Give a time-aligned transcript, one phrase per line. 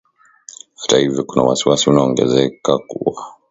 [0.79, 3.35] Hata hivyo kuna wasiwasi unaoongezeka wa